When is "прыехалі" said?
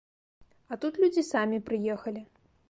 1.69-2.21